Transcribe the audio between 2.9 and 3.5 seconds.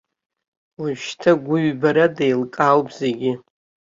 зегьы.